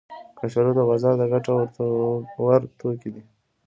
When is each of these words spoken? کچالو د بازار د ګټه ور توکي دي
کچالو 0.37 0.71
د 0.77 0.79
بازار 0.89 1.13
د 1.17 1.23
ګټه 1.33 1.51
ور 2.45 2.61
توکي 2.79 3.09
دي 3.13 3.23